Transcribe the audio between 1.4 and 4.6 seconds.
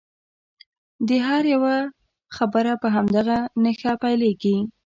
یوه خبره په همدغه نښه پیلیږي.